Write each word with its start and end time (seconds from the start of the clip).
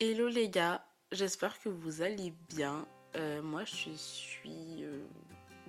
Hello 0.00 0.26
les 0.26 0.48
gars, 0.48 0.84
j'espère 1.12 1.60
que 1.60 1.68
vous 1.68 2.02
allez 2.02 2.34
bien. 2.48 2.84
Euh, 3.14 3.40
moi 3.42 3.62
je 3.64 3.90
suis 3.90 4.82
euh, 4.82 5.04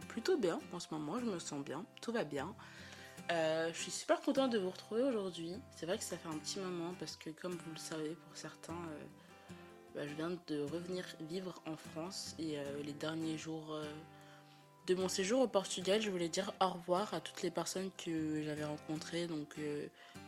plutôt 0.08 0.36
bien 0.36 0.60
en 0.74 0.80
ce 0.80 0.88
moment, 0.90 1.20
je 1.20 1.26
me 1.26 1.38
sens 1.38 1.64
bien, 1.64 1.86
tout 2.02 2.12
va 2.12 2.24
bien. 2.24 2.56
Euh, 3.32 3.70
je 3.72 3.80
suis 3.80 3.92
super 3.92 4.22
contente 4.22 4.52
de 4.52 4.58
vous 4.58 4.72
retrouver 4.72 5.04
aujourd'hui. 5.04 5.54
C'est 5.76 5.86
vrai 5.86 6.00
que 6.00 6.04
ça 6.04 6.18
fait 6.18 6.28
un 6.28 6.40
petit 6.40 6.60
moment 6.60 6.96
parce 7.00 7.18
que 7.18 7.30
comme 7.30 7.52
vous 7.52 7.72
le 7.72 7.78
savez 7.78 8.16
pour 8.16 8.36
certains, 8.36 8.82
bah, 9.94 10.08
je 10.08 10.14
viens 10.16 10.32
de 10.48 10.62
revenir 10.74 11.06
vivre 11.30 11.62
en 11.68 11.78
France 11.78 12.36
et 12.40 12.58
les 12.84 12.94
derniers 12.94 13.38
jours 13.38 13.80
de 14.88 14.96
mon 14.96 15.08
séjour 15.08 15.42
au 15.42 15.48
Portugal, 15.48 16.02
je 16.02 16.10
voulais 16.10 16.30
dire 16.30 16.52
au 16.60 16.70
revoir 16.70 17.14
à 17.14 17.22
toutes 17.22 17.44
les 17.44 17.52
personnes 17.52 17.92
que 18.04 18.42
j'avais 18.42 18.66
rencontrées. 18.66 19.28
Donc 19.28 19.56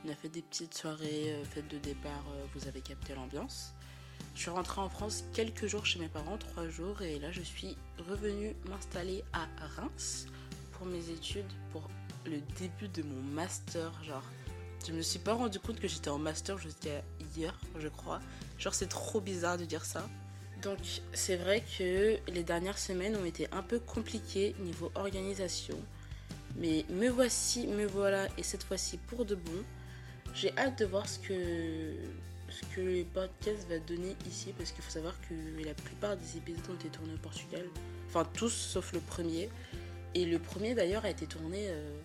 on 0.05 0.09
a 0.09 0.15
fait 0.15 0.29
des 0.29 0.43
petites 0.43 0.75
soirées, 0.75 1.41
fêtes 1.49 1.67
de 1.67 1.79
départ, 1.79 2.25
vous 2.53 2.67
avez 2.67 2.81
capté 2.81 3.15
l'ambiance. 3.15 3.73
Je 4.37 4.43
suis 4.43 4.51
rentrée 4.51 4.81
en 4.81 4.87
France 4.87 5.23
quelques 5.33 5.65
jours 5.65 5.83
chez 5.87 5.97
mes 5.97 6.09
parents, 6.09 6.37
trois 6.37 6.69
jours, 6.69 7.01
et 7.01 7.17
là 7.17 7.31
je 7.31 7.41
suis 7.41 7.75
revenue 8.07 8.55
m'installer 8.69 9.23
à 9.33 9.47
Reims 9.75 10.27
pour 10.73 10.85
mes 10.85 11.09
études, 11.09 11.51
pour 11.71 11.89
le 12.23 12.37
début 12.59 12.87
de 12.87 13.01
mon 13.01 13.19
master. 13.33 13.91
Genre, 14.03 14.21
je 14.87 14.93
me 14.93 15.01
suis 15.01 15.17
pas 15.17 15.33
rendu 15.33 15.59
compte 15.59 15.79
que 15.79 15.87
j'étais 15.87 16.11
en 16.11 16.19
master 16.19 16.59
jusqu'à 16.59 17.01
hier, 17.35 17.59
je 17.79 17.87
crois. 17.87 18.21
Genre, 18.59 18.75
c'est 18.75 18.89
trop 18.89 19.19
bizarre 19.19 19.57
de 19.57 19.65
dire 19.65 19.83
ça. 19.83 20.07
Donc, 20.61 20.77
c'est 21.13 21.37
vrai 21.37 21.63
que 21.75 22.19
les 22.31 22.43
dernières 22.43 22.77
semaines 22.77 23.15
ont 23.15 23.25
été 23.25 23.47
un 23.51 23.63
peu 23.63 23.79
compliquées 23.79 24.55
niveau 24.59 24.91
organisation. 24.93 25.79
Mais 26.57 26.85
me 26.91 27.09
voici, 27.09 27.65
me 27.65 27.87
voilà, 27.87 28.27
et 28.37 28.43
cette 28.43 28.63
fois-ci 28.63 28.97
pour 28.97 29.25
de 29.25 29.33
bon. 29.33 29.63
J'ai 30.35 30.55
hâte 30.59 30.77
de 30.77 30.85
voir 30.85 31.09
ce 31.09 31.17
que 31.17 31.95
que 32.75 32.81
le 32.81 33.03
podcast 33.03 33.67
va 33.69 33.79
donner 33.79 34.15
ici, 34.27 34.53
parce 34.57 34.71
qu'il 34.71 34.83
faut 34.83 34.91
savoir 34.91 35.13
que 35.21 35.33
la 35.63 35.73
plupart 35.73 36.15
des 36.17 36.37
épisodes 36.37 36.63
ont 36.69 36.75
été 36.75 36.89
tournés 36.89 37.13
au 37.13 37.17
Portugal. 37.17 37.65
Enfin, 38.07 38.27
tous 38.33 38.49
sauf 38.49 38.93
le 38.93 38.99
premier. 38.99 39.49
Et 40.15 40.25
le 40.25 40.39
premier 40.39 40.73
d'ailleurs 40.73 41.05
a 41.05 41.09
été 41.09 41.25
tourné 41.27 41.67
euh, 41.67 41.99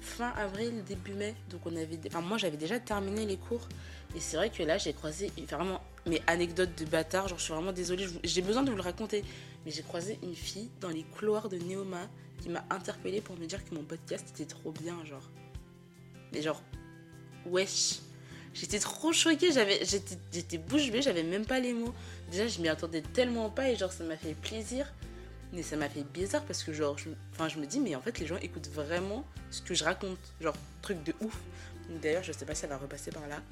fin 0.00 0.30
avril, 0.36 0.84
début 0.84 1.14
mai. 1.14 1.34
Donc 1.50 1.66
on 1.66 1.74
avait. 1.76 1.98
Enfin, 2.06 2.20
moi 2.20 2.38
j'avais 2.38 2.56
déjà 2.56 2.78
terminé 2.78 3.26
les 3.26 3.36
cours. 3.36 3.68
Et 4.14 4.20
c'est 4.20 4.36
vrai 4.36 4.50
que 4.50 4.62
là 4.62 4.78
j'ai 4.78 4.92
croisé 4.92 5.32
vraiment 5.50 5.82
mes 6.06 6.22
anecdotes 6.26 6.78
de 6.78 6.84
bâtard. 6.84 7.28
Genre, 7.28 7.38
je 7.38 7.44
suis 7.44 7.52
vraiment 7.52 7.72
désolée. 7.72 8.06
J'ai 8.22 8.42
besoin 8.42 8.62
de 8.62 8.70
vous 8.70 8.76
le 8.76 8.82
raconter. 8.82 9.24
Mais 9.64 9.70
j'ai 9.70 9.82
croisé 9.82 10.18
une 10.22 10.34
fille 10.34 10.70
dans 10.80 10.90
les 10.90 11.02
couloirs 11.02 11.48
de 11.48 11.58
Neoma 11.58 12.08
qui 12.40 12.50
m'a 12.50 12.64
interpellée 12.70 13.20
pour 13.20 13.36
me 13.38 13.46
dire 13.46 13.64
que 13.64 13.74
mon 13.74 13.82
podcast 13.82 14.28
était 14.30 14.46
trop 14.46 14.72
bien. 14.72 15.04
Genre. 15.04 15.30
Mais 16.32 16.42
genre. 16.42 16.62
Wesh. 17.46 18.00
J'étais 18.54 18.78
trop 18.78 19.12
choquée, 19.12 19.52
j'avais, 19.52 19.80
j'étais, 19.84 20.58
bouche 20.58 20.90
bée, 20.90 21.02
j'avais 21.02 21.24
même 21.24 21.44
pas 21.44 21.58
les 21.58 21.72
mots. 21.72 21.92
Déjà, 22.30 22.46
je 22.46 22.60
m'y 22.60 22.68
attendais 22.68 23.02
tellement 23.02 23.50
pas 23.50 23.68
et 23.68 23.76
genre, 23.76 23.92
ça 23.92 24.04
m'a 24.04 24.16
fait 24.16 24.34
plaisir. 24.34 24.92
Mais 25.52 25.62
ça 25.62 25.76
m'a 25.76 25.88
fait 25.88 26.04
bizarre 26.04 26.42
parce 26.44 26.62
que 26.62 26.72
genre, 26.72 26.96
je, 26.96 27.10
enfin, 27.32 27.48
je 27.48 27.58
me 27.58 27.66
dis, 27.66 27.80
mais 27.80 27.94
en 27.96 28.00
fait, 28.00 28.18
les 28.20 28.26
gens 28.26 28.36
écoutent 28.38 28.68
vraiment 28.68 29.24
ce 29.50 29.60
que 29.60 29.74
je 29.74 29.84
raconte. 29.84 30.18
Genre, 30.40 30.54
truc 30.82 31.02
de 31.02 31.12
ouf. 31.20 31.36
D'ailleurs, 32.00 32.22
je 32.22 32.32
sais 32.32 32.44
pas 32.44 32.54
si 32.54 32.64
elle 32.64 32.70
va 32.70 32.76
repasser 32.78 33.10
par 33.10 33.26
là. 33.28 33.42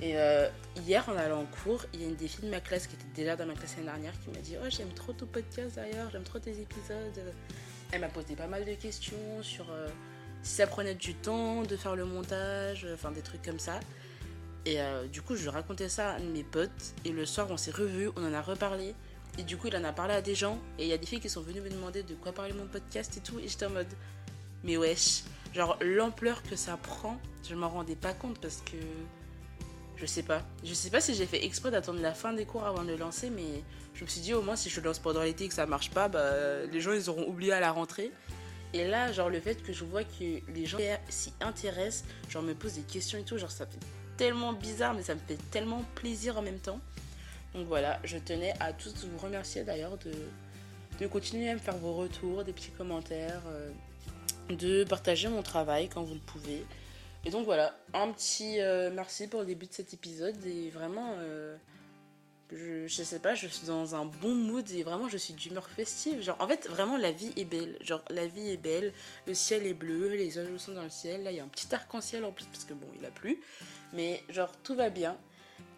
Et 0.00 0.18
euh, 0.18 0.48
hier, 0.84 1.08
en 1.08 1.16
allant 1.16 1.40
en 1.40 1.46
cours, 1.46 1.86
il 1.94 2.02
y 2.02 2.04
a 2.04 2.08
une 2.08 2.16
des 2.16 2.28
filles 2.28 2.44
de 2.44 2.50
ma 2.50 2.60
classe 2.60 2.86
qui 2.86 2.96
était 2.96 3.22
déjà 3.22 3.36
dans 3.36 3.46
ma 3.46 3.54
classe 3.54 3.76
l'année 3.76 3.86
dernière 3.86 4.12
qui 4.20 4.30
m'a 4.30 4.38
dit 4.38 4.56
Oh, 4.62 4.66
j'aime 4.68 4.92
trop 4.92 5.12
ton 5.12 5.26
podcast 5.26 5.76
d'ailleurs, 5.76 6.10
j'aime 6.10 6.24
trop 6.24 6.38
tes 6.38 6.50
épisodes. 6.50 7.34
Elle 7.92 8.00
m'a 8.00 8.08
posé 8.08 8.34
pas 8.34 8.46
mal 8.46 8.64
de 8.64 8.74
questions 8.74 9.42
sur 9.42 9.70
euh, 9.70 9.88
si 10.42 10.56
ça 10.56 10.66
prenait 10.66 10.94
du 10.94 11.14
temps 11.14 11.62
de 11.62 11.76
faire 11.76 11.96
le 11.96 12.04
montage, 12.04 12.86
enfin 12.92 13.12
des 13.12 13.22
trucs 13.22 13.42
comme 13.42 13.60
ça. 13.60 13.80
Et 14.66 14.80
euh, 14.80 15.06
du 15.06 15.20
coup, 15.22 15.36
je 15.36 15.48
racontais 15.48 15.88
ça 15.88 16.12
à 16.12 16.18
mes 16.18 16.42
potes. 16.42 16.94
Et 17.04 17.10
le 17.10 17.26
soir, 17.26 17.48
on 17.50 17.56
s'est 17.56 17.70
revus, 17.70 18.10
on 18.16 18.24
en 18.26 18.32
a 18.32 18.40
reparlé. 18.40 18.94
Et 19.38 19.42
du 19.42 19.56
coup, 19.56 19.66
il 19.66 19.76
en 19.76 19.84
a 19.84 19.92
parlé 19.92 20.14
à 20.14 20.22
des 20.22 20.34
gens. 20.34 20.58
Et 20.78 20.84
il 20.84 20.88
y 20.88 20.92
a 20.92 20.98
des 20.98 21.06
filles 21.06 21.20
qui 21.20 21.28
sont 21.28 21.42
venues 21.42 21.60
me 21.60 21.70
demander 21.70 22.02
de 22.02 22.14
quoi 22.14 22.32
parler 22.32 22.52
mon 22.52 22.66
podcast 22.66 23.16
et 23.16 23.20
tout. 23.20 23.38
Et 23.40 23.48
j'étais 23.48 23.66
en 23.66 23.70
mode, 23.70 23.92
mais 24.62 24.76
wesh. 24.76 25.24
Genre, 25.54 25.76
l'ampleur 25.80 26.42
que 26.42 26.56
ça 26.56 26.76
prend, 26.76 27.20
je 27.48 27.54
m'en 27.54 27.68
rendais 27.68 27.96
pas 27.96 28.12
compte 28.12 28.38
parce 28.40 28.62
que. 28.62 28.76
Je 29.96 30.06
sais 30.06 30.24
pas. 30.24 30.42
Je 30.64 30.74
sais 30.74 30.90
pas 30.90 31.00
si 31.00 31.14
j'ai 31.14 31.26
fait 31.26 31.44
exprès 31.44 31.70
d'attendre 31.70 32.00
la 32.00 32.14
fin 32.14 32.32
des 32.32 32.44
cours 32.44 32.64
avant 32.64 32.82
de 32.82 32.88
le 32.88 32.96
lancer, 32.96 33.30
mais 33.30 33.62
je 33.94 34.02
me 34.02 34.08
suis 34.08 34.20
dit 34.20 34.34
au 34.34 34.42
moins 34.42 34.56
si 34.56 34.68
je 34.68 34.80
le 34.80 34.86
lance 34.86 34.98
pendant 34.98 35.22
l'été 35.22 35.44
et 35.44 35.48
que 35.48 35.54
ça 35.54 35.66
marche 35.66 35.90
pas, 35.90 36.08
bah, 36.08 36.66
les 36.70 36.80
gens 36.80 36.92
ils 36.92 37.08
auront 37.08 37.28
oublié 37.28 37.52
à 37.52 37.60
la 37.60 37.70
rentrée. 37.70 38.10
Et 38.72 38.88
là, 38.88 39.12
genre 39.12 39.30
le 39.30 39.38
fait 39.38 39.62
que 39.62 39.72
je 39.72 39.84
vois 39.84 40.02
que 40.02 40.52
les 40.52 40.66
gens 40.66 40.78
s'y 41.08 41.32
intéressent, 41.40 42.04
genre 42.28 42.42
me 42.42 42.54
posent 42.54 42.74
des 42.74 42.82
questions 42.82 43.20
et 43.20 43.22
tout, 43.22 43.38
genre 43.38 43.52
ça 43.52 43.66
fait 43.66 43.78
tellement 44.16 44.52
bizarre, 44.52 44.94
mais 44.94 45.02
ça 45.02 45.14
me 45.14 45.20
fait 45.20 45.38
tellement 45.50 45.82
plaisir 45.94 46.38
en 46.38 46.42
même 46.42 46.58
temps. 46.58 46.80
Donc 47.54 47.66
voilà, 47.66 48.00
je 48.04 48.18
tenais 48.18 48.52
à 48.60 48.72
tous 48.72 49.06
vous 49.06 49.18
remercier 49.18 49.62
d'ailleurs 49.62 49.96
de, 49.98 50.12
de 51.00 51.06
continuer 51.06 51.50
à 51.50 51.54
me 51.54 51.58
faire 51.58 51.76
vos 51.76 51.94
retours, 51.94 52.44
des 52.44 52.52
petits 52.52 52.72
commentaires, 52.72 53.42
euh, 53.48 53.70
de 54.50 54.84
partager 54.84 55.28
mon 55.28 55.42
travail 55.42 55.88
quand 55.88 56.02
vous 56.02 56.14
le 56.14 56.20
pouvez. 56.20 56.64
Et 57.24 57.30
donc 57.30 57.44
voilà, 57.46 57.74
un 57.94 58.10
petit 58.12 58.60
euh, 58.60 58.90
merci 58.92 59.28
pour 59.28 59.40
le 59.40 59.46
début 59.46 59.66
de 59.66 59.72
cet 59.72 59.94
épisode 59.94 60.44
et 60.44 60.70
vraiment, 60.70 61.14
euh, 61.18 61.56
je, 62.54 63.02
sais 63.02 63.18
pas, 63.18 63.34
je 63.34 63.46
suis 63.48 63.66
dans 63.66 63.94
un 63.94 64.04
bon 64.04 64.34
mood 64.34 64.68
et 64.70 64.82
vraiment 64.82 65.08
je 65.08 65.16
suis 65.16 65.34
d'humeur 65.34 65.68
festive. 65.68 66.22
Genre 66.22 66.36
en 66.38 66.46
fait, 66.46 66.68
vraiment 66.68 66.96
la 66.96 67.10
vie 67.10 67.32
est 67.36 67.44
belle. 67.44 67.76
Genre 67.80 68.02
la 68.10 68.26
vie 68.26 68.50
est 68.50 68.56
belle, 68.56 68.92
le 69.26 69.34
ciel 69.34 69.66
est 69.66 69.74
bleu, 69.74 70.08
les 70.08 70.38
oiseaux 70.38 70.58
sont 70.58 70.72
dans 70.72 70.82
le 70.82 70.90
ciel. 70.90 71.24
Là, 71.24 71.32
il 71.32 71.36
y 71.36 71.40
a 71.40 71.44
un 71.44 71.48
petit 71.48 71.74
arc-en-ciel 71.74 72.24
en 72.24 72.32
plus 72.32 72.46
parce 72.46 72.64
que 72.64 72.74
bon, 72.74 72.86
il 72.98 73.04
a 73.04 73.10
plu. 73.10 73.40
Mais 73.92 74.22
genre, 74.28 74.50
tout 74.62 74.74
va 74.74 74.90
bien. 74.90 75.16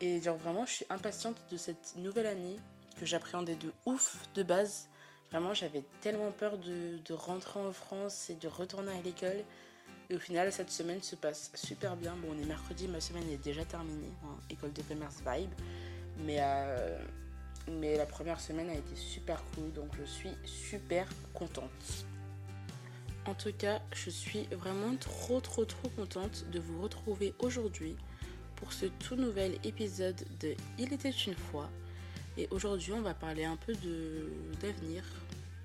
Et 0.01 0.21
genre, 0.21 0.37
vraiment, 0.37 0.67
je 0.67 0.73
suis 0.73 0.87
impatiente 0.91 1.37
de 1.51 1.57
cette 1.57 1.95
nouvelle 1.97 2.27
année 2.27 2.57
que 2.99 3.07
j'appréhendais 3.07 3.57
de 3.57 3.73
ouf 3.87 4.19
de 4.35 4.43
base. 4.43 4.89
Vraiment, 5.31 5.55
j'avais 5.55 5.83
tellement 6.01 6.31
peur 6.31 6.59
de, 6.59 7.13
rentrer 7.13 7.61
en 7.61 7.73
France 7.73 8.31
et 8.31 8.35
de 8.35 8.49
retourner 8.49 8.93
à 8.93 9.03
l'école. 9.03 9.43
Et 10.09 10.15
au 10.15 10.19
final, 10.19 10.53
cette 10.53 10.71
semaine 10.71 11.03
se 11.03 11.17
passe 11.17 11.51
super 11.55 11.97
bien. 11.97 12.15
Bon, 12.17 12.29
on 12.37 12.41
est 12.41 12.47
mercredi, 12.47 12.87
ma 12.87 13.01
semaine 13.01 13.29
est 13.31 13.43
déjà 13.43 13.65
terminée. 13.65 14.13
Hein, 14.25 14.37
école 14.51 14.73
de 14.73 14.83
commerce 14.83 15.17
vibe. 15.27 15.51
Mais, 16.25 16.39
euh, 16.41 16.99
mais 17.69 17.97
la 17.97 18.07
première 18.07 18.41
semaine 18.41 18.71
a 18.71 18.75
été 18.75 18.97
super 18.97 19.43
cool. 19.55 19.73
Donc, 19.73 19.89
je 19.99 20.05
suis 20.05 20.33
super 20.45 21.09
contente. 21.35 22.07
En 23.27 23.35
tout 23.35 23.53
cas, 23.53 23.81
je 23.93 24.09
suis 24.09 24.45
vraiment 24.53 24.95
trop 24.97 25.41
trop 25.41 25.65
trop 25.65 25.89
contente 25.89 26.45
de 26.53 26.61
vous 26.61 26.81
retrouver 26.81 27.35
aujourd'hui 27.41 27.97
pour 28.55 28.73
ce 28.73 28.87
tout 28.87 29.17
nouvel 29.17 29.59
épisode 29.65 30.25
de 30.41 30.55
Il 30.79 30.93
était 30.93 31.11
une 31.11 31.35
fois. 31.35 31.69
Et 32.39 32.47
aujourd'hui, 32.51 32.93
on 32.93 33.01
va 33.03 33.15
parler 33.15 33.45
un 33.45 33.57
peu 33.57 33.75
de 33.75 34.31
d'avenir, 34.61 35.03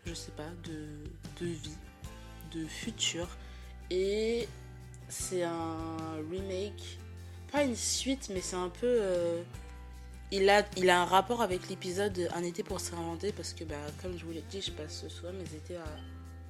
je 0.05 0.13
sais 0.13 0.31
pas, 0.31 0.49
de, 0.63 1.45
de 1.45 1.51
vie, 1.51 1.77
de 2.51 2.65
futur. 2.65 3.27
Et 3.91 4.47
c'est 5.07 5.43
un 5.43 6.15
remake, 6.31 6.97
pas 7.51 7.63
une 7.63 7.75
suite, 7.75 8.31
mais 8.33 8.41
c'est 8.41 8.55
un 8.55 8.69
peu. 8.69 8.87
Euh, 8.87 9.43
il, 10.31 10.49
a, 10.49 10.65
il 10.77 10.89
a 10.89 11.01
un 11.01 11.05
rapport 11.05 11.41
avec 11.41 11.69
l'épisode 11.69 12.29
Un 12.33 12.43
été 12.43 12.63
pour 12.63 12.79
se 12.79 12.91
réinventer 12.91 13.31
parce 13.31 13.53
que, 13.53 13.63
bah, 13.63 13.75
comme 14.01 14.17
je 14.17 14.25
vous 14.25 14.31
l'ai 14.31 14.43
dit, 14.49 14.61
je 14.61 14.71
passe 14.71 15.07
souvent 15.07 15.33
mes 15.33 15.55
étés 15.55 15.75
à 15.75 15.85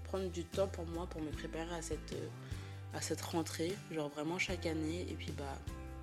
prendre 0.03 0.29
du 0.29 0.43
temps 0.43 0.67
pour 0.67 0.85
moi 0.85 1.07
pour 1.07 1.21
me 1.21 1.31
préparer 1.31 1.73
à 1.73 1.81
cette, 1.81 2.15
à 2.93 3.01
cette 3.01 3.21
rentrée, 3.21 3.73
genre 3.91 4.09
vraiment 4.09 4.37
chaque 4.37 4.65
année. 4.65 5.05
Et 5.09 5.13
puis 5.13 5.31
bah 5.37 5.57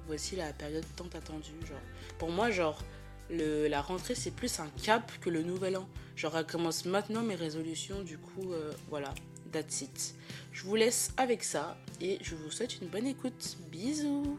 voici 0.07 0.37
la 0.37 0.53
période 0.53 0.85
tant 0.97 1.09
attendue. 1.15 1.53
Genre 1.67 1.79
pour 2.19 2.31
moi, 2.31 2.51
genre 2.51 2.83
le, 3.31 3.69
la 3.69 3.83
rentrée 3.83 4.15
c'est 4.15 4.31
plus 4.31 4.61
un 4.61 4.69
cap 4.83 5.13
que 5.21 5.31
le 5.31 5.43
nouvel 5.43 5.77
an. 5.77 5.87
Genre 6.17 6.37
elle 6.37 6.47
commence 6.47 6.85
maintenant 6.87 7.23
mes 7.23 7.35
résolutions, 7.35 8.03
du 8.03 8.19
coup 8.19 8.53
euh, 8.53 8.73
voilà, 8.89 9.15
that's 9.53 9.83
it. 9.83 10.15
Je 10.53 10.65
vous 10.65 10.75
laisse 10.75 11.13
avec 11.17 11.45
ça 11.45 11.77
et 12.01 12.19
je 12.23 12.35
vous 12.35 12.51
souhaite 12.51 12.81
une 12.81 12.89
bonne 12.89 13.07
écoute. 13.07 13.59
Bisous 13.71 14.39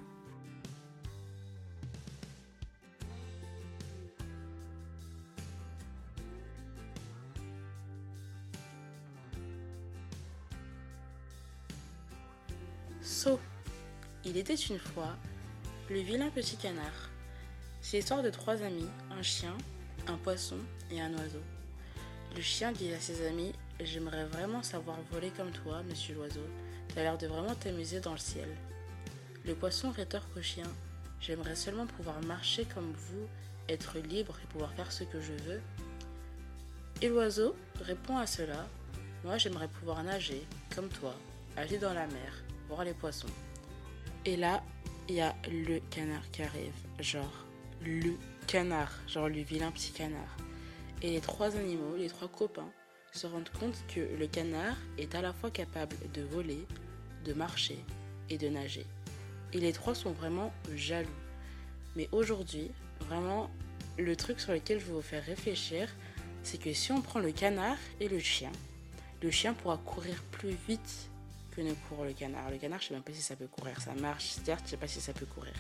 So, 13.02 13.40
il 14.26 14.36
était 14.36 14.56
une 14.56 14.78
fois 14.78 15.16
le 15.90 16.00
vilain 16.00 16.30
petit 16.30 16.58
canard. 16.58 17.10
C'est 17.82 17.98
l'histoire 17.98 18.22
de 18.22 18.30
trois 18.30 18.62
amis, 18.62 18.90
un 19.18 19.22
chien, 19.22 19.56
un 20.08 20.18
poisson 20.18 20.58
et 20.92 21.02
un 21.02 21.14
oiseau. 21.14 21.42
Le 22.36 22.42
chien 22.42 22.74
dit 22.74 22.92
à 22.94 23.00
ses 23.00 23.26
amis 23.26 23.54
J'aimerais 23.80 24.26
vraiment 24.26 24.62
savoir 24.62 24.98
voler 25.12 25.30
comme 25.30 25.52
toi, 25.52 25.82
monsieur 25.84 26.14
l'oiseau. 26.16 26.46
T'as 26.94 27.04
l'air 27.04 27.18
de 27.18 27.28
vraiment 27.28 27.56
t'amuser 27.56 28.02
dans 28.02 28.12
le 28.12 28.18
ciel. 28.18 28.50
Le 29.46 29.56
poisson 29.56 29.92
rétorque 29.92 30.36
au 30.36 30.42
chien 30.42 30.68
J'aimerais 31.22 31.56
seulement 31.56 31.86
pouvoir 31.86 32.22
marcher 32.24 32.66
comme 32.66 32.92
vous, 32.92 33.28
être 33.70 33.98
libre 34.00 34.38
et 34.44 34.48
pouvoir 34.48 34.74
faire 34.74 34.92
ce 34.92 35.06
que 35.06 35.22
je 35.22 35.34
veux. 35.46 35.62
Et 37.02 37.08
l'oiseau 37.08 37.56
répond 37.82 38.18
à 38.18 38.28
cela 38.28 38.68
Moi, 39.24 39.38
j'aimerais 39.38 39.70
pouvoir 39.70 40.04
nager, 40.04 40.46
comme 40.76 40.90
toi, 40.90 41.16
aller 41.56 41.78
dans 41.78 41.94
la 41.94 42.08
mer, 42.08 42.44
les 42.84 42.94
poissons. 42.94 43.28
Et 44.26 44.38
là, 44.38 44.64
il 45.08 45.16
y 45.16 45.22
a 45.22 45.36
le 45.50 45.80
canard 45.90 46.30
qui 46.32 46.44
arrive. 46.44 46.74
Genre, 47.00 47.46
le 47.84 48.14
canard, 48.48 48.92
genre 49.08 49.28
le 49.28 49.42
vilain 49.42 49.72
petit 49.72 49.92
canard. 49.92 50.38
Et 51.02 51.12
les 51.12 51.22
trois 51.22 51.56
animaux, 51.56 51.96
les 51.98 52.10
trois 52.10 52.28
copains, 52.28 52.70
se 53.12 53.26
rendent 53.26 53.50
compte 53.60 53.76
que 53.94 54.00
le 54.00 54.28
canard 54.28 54.78
est 54.98 55.16
à 55.16 55.22
la 55.22 55.34
fois 55.34 55.50
capable 55.50 55.96
de 56.14 56.22
voler, 56.22 56.68
de 57.26 57.34
marcher 57.34 57.84
et 58.30 58.38
de 58.38 58.50
nager. 58.50 58.86
Et 59.54 59.60
les 59.60 59.74
trois 59.74 59.96
sont 59.96 60.12
vraiment 60.12 60.54
jaloux. 60.76 61.10
Mais 61.96 62.08
aujourd'hui, 62.12 62.72
vraiment, 63.02 63.50
le 63.98 64.16
truc 64.16 64.40
sur 64.40 64.54
lequel 64.54 64.80
je 64.80 64.86
vais 64.86 64.94
vous 64.94 65.02
faire 65.02 65.26
réfléchir, 65.26 65.90
c'est 66.44 66.60
que 66.60 66.72
si 66.72 66.92
on 66.92 67.02
prend 67.02 67.20
le 67.20 67.32
canard 67.32 67.78
et 68.00 68.08
le 68.08 68.20
chien, 68.20 68.52
le 69.22 69.32
chien 69.32 69.54
pourra 69.54 69.78
courir 69.78 70.22
plus 70.32 70.56
vite 70.68 71.09
ne 71.62 71.74
court 71.74 72.06
le 72.06 72.14
canard. 72.14 72.50
Le 72.50 72.58
canard, 72.58 72.82
je 72.82 72.88
sais 72.88 72.94
même 72.94 73.04
pas 73.04 73.14
si 73.14 73.22
ça 73.22 73.36
peut 73.36 73.48
courir. 73.48 73.80
Ça 73.82 73.94
marche, 73.94 74.26
certes, 74.44 74.64
je 74.66 74.72
sais 74.72 74.78
pas 74.78 74.88
si 74.88 75.02
ça 75.02 75.14
peut 75.14 75.26
courir. 75.26 75.54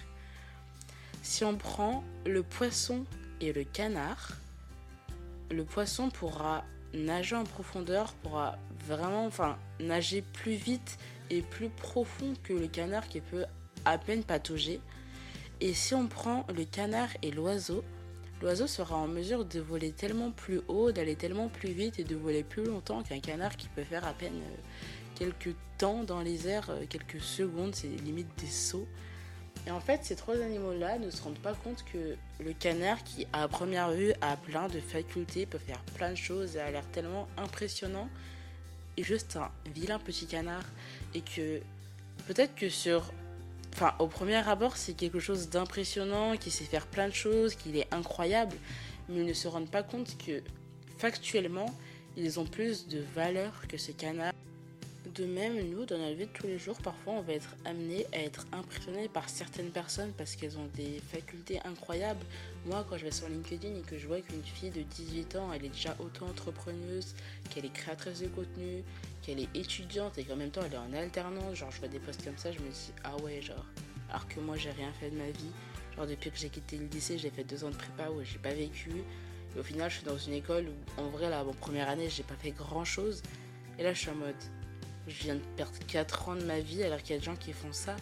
Si 1.22 1.44
on 1.44 1.56
prend 1.56 2.04
le 2.26 2.44
poisson 2.44 3.06
et 3.42 3.54
le 3.54 3.64
canard, 3.64 4.38
le 5.52 5.64
poisson 5.64 6.10
pourra 6.10 6.64
nager 6.94 7.36
en 7.36 7.44
profondeur, 7.44 8.14
pourra 8.24 8.58
vraiment 8.88 9.26
enfin, 9.26 9.58
nager 9.80 10.22
plus 10.22 10.54
vite 10.54 10.98
et 11.30 11.42
plus 11.42 11.70
profond 11.70 12.34
que 12.44 12.54
le 12.54 12.68
canard 12.68 13.08
qui 13.08 13.22
peut 13.22 13.46
à 13.86 13.98
peine 13.98 14.24
patauger. 14.24 14.80
Et 15.62 15.74
si 15.74 15.94
on 15.94 16.08
prend 16.08 16.46
le 16.56 16.64
canard 16.66 17.10
et 17.22 17.32
l'oiseau, 17.32 17.84
l'oiseau 18.42 18.68
sera 18.68 18.96
en 18.96 19.08
mesure 19.08 19.46
de 19.46 19.60
voler 19.60 19.92
tellement 19.92 20.32
plus 20.32 20.62
haut, 20.68 20.92
d'aller 20.92 21.16
tellement 21.16 21.50
plus 21.50 21.72
vite 21.72 22.00
et 22.00 22.04
de 22.04 22.16
voler 22.16 22.44
plus 22.44 22.64
longtemps 22.64 23.04
qu'un 23.04 23.20
canard 23.20 23.58
qui 23.58 23.68
peut 23.70 23.84
faire 23.84 24.06
à 24.06 24.14
peine 24.14 24.36
euh, 24.36 24.56
quelques 25.16 25.56
temps 25.78 26.04
dans 26.04 26.22
les 26.22 26.48
airs, 26.48 26.70
euh, 26.70 26.86
quelques 26.88 27.22
secondes, 27.22 27.76
c'est 27.76 27.88
limite 27.88 28.28
des 28.40 28.48
sauts. 28.48 28.88
Et 29.68 29.72
en 29.72 29.80
fait, 29.80 30.04
ces 30.04 30.16
trois 30.16 30.36
animaux-là 30.36 31.00
ne 31.00 31.10
se 31.10 31.22
rendent 31.22 31.40
pas 31.40 31.54
compte 31.54 31.84
que 31.92 32.16
le 32.44 32.54
canard, 32.54 33.04
qui 33.04 33.28
à 33.34 33.48
première 33.48 33.92
vue 33.92 34.14
a 34.22 34.38
plein 34.38 34.68
de 34.68 34.80
facultés, 34.80 35.46
peut 35.46 35.58
faire 35.58 35.82
plein 35.96 36.12
de 36.12 36.18
choses 36.18 36.56
et 36.56 36.60
a 36.60 36.72
l'air 36.72 36.86
tellement 36.92 37.28
impressionnant, 37.38 38.10
est 38.98 39.04
juste 39.04 39.36
un 39.36 39.52
vilain 39.74 40.00
petit 40.00 40.26
canard. 40.26 40.64
Et 41.14 41.22
que 41.22 41.60
peut-être 42.28 42.56
que 42.56 42.70
sur. 42.70 43.12
Enfin, 43.74 43.94
au 44.00 44.08
premier 44.08 44.48
abord, 44.48 44.78
c'est 44.78 44.94
quelque 44.94 45.20
chose 45.20 45.50
d'impressionnant, 45.50 46.36
qui 46.38 46.52
sait 46.52 46.66
faire 46.66 46.88
plein 46.88 47.08
de 47.08 47.14
choses, 47.14 47.56
qu'il 47.56 47.78
est 47.78 47.88
incroyable, 47.94 48.56
mais 49.08 49.22
ils 49.22 49.26
ne 49.26 49.34
se 49.34 49.48
rendent 49.48 49.70
pas 49.70 49.84
compte 49.84 50.18
que 50.18 50.42
factuellement, 50.98 51.74
ils 52.18 52.40
ont 52.40 52.46
plus 52.46 52.88
de 52.88 53.00
valeur 53.16 53.68
que 53.68 53.78
ce 53.78 53.92
canard. 53.92 54.34
De 55.20 55.26
même, 55.26 55.60
nous, 55.70 55.86
dans 55.86 55.98
la 55.98 56.14
vie 56.14 56.28
de 56.28 56.32
tous 56.32 56.48
les 56.48 56.58
jours, 56.58 56.78
parfois 56.82 57.12
on 57.12 57.22
va 57.22 57.34
être 57.34 57.54
amené 57.66 58.06
à 58.14 58.20
être 58.20 58.48
impressionné 58.54 59.10
par 59.10 59.28
certaines 59.28 59.70
personnes 59.70 60.14
parce 60.18 60.38
qu'elles 60.38 60.58
ont 60.58 60.70
des 60.76 61.02
facultés 61.12 61.60
incroyables. 61.66 62.26
Moi, 62.66 62.86
quand 62.90 62.98
je 62.98 63.04
vais 63.04 63.12
sur 63.12 63.28
LinkedIn 63.28 63.76
et 63.76 63.82
que 63.82 63.98
je 63.98 64.08
vois 64.08 64.22
qu'une 64.22 64.42
fille 64.42 64.70
de 64.70 64.82
18 64.82 65.36
ans, 65.36 65.52
elle 65.52 65.66
est 65.66 65.76
déjà 65.76 65.94
auto-entrepreneuse, 66.00 67.16
qu'elle 67.50 67.66
est 67.66 67.74
créatrice 67.74 68.22
de 68.22 68.28
contenu, 68.28 68.82
qu'elle 69.22 69.42
est 69.42 69.54
étudiante 69.54 70.18
et 70.18 70.24
qu'en 70.24 70.38
même 70.38 70.52
temps 70.52 70.62
elle 70.66 70.76
est 70.76 70.78
en 70.78 70.94
alternance, 70.94 71.54
genre 71.54 71.72
je 71.72 71.80
vois 71.80 71.90
des 71.90 72.00
posts 72.00 72.24
comme 72.24 72.38
ça, 72.38 72.54
je 72.54 72.60
me 72.60 72.70
dis 72.70 72.94
ah 73.04 73.18
ouais, 73.18 73.42
genre, 73.42 73.66
alors 74.10 74.26
que 74.30 74.40
moi 74.40 74.56
j'ai 74.56 74.72
rien 74.72 74.94
fait 75.02 75.10
de 75.10 75.18
ma 75.18 75.30
vie. 75.32 75.52
Genre, 75.98 76.08
depuis 76.08 76.32
que 76.32 76.38
j'ai 76.38 76.50
quitté 76.50 76.78
le 76.78 76.86
lycée, 76.86 77.18
j'ai 77.18 77.30
fait 77.30 77.44
deux 77.44 77.62
ans 77.66 77.72
de 77.72 77.76
prépa 77.76 78.10
où 78.10 78.24
j'ai 78.24 78.40
pas 78.40 78.54
vécu. 78.54 78.92
Et 79.54 79.60
au 79.60 79.64
final, 79.64 79.90
je 79.90 79.98
suis 79.98 80.06
dans 80.06 80.18
une 80.18 80.36
école 80.36 80.68
où, 80.70 81.02
en 81.02 81.10
vrai, 81.10 81.30
là, 81.30 81.44
mon 81.44 81.52
première 81.52 81.90
année, 81.90 82.08
j'ai 82.10 82.24
pas 82.24 82.36
fait 82.36 82.52
grand 82.52 82.86
chose. 82.86 83.22
Et 83.78 83.84
là, 83.84 83.94
je 83.94 84.00
suis 84.00 84.10
en 84.10 84.16
mode, 84.16 84.36
je 85.10 85.24
viens 85.24 85.36
de 85.36 85.42
perdre 85.56 85.78
4 85.88 86.30
ans 86.30 86.36
de 86.36 86.44
ma 86.44 86.60
vie 86.60 86.84
alors 86.84 87.02
qu'il 87.02 87.12
y 87.12 87.16
a 87.16 87.20
des 87.20 87.26
gens 87.26 87.36
qui 87.36 87.54
font 87.54 87.74
ça. 87.74 87.96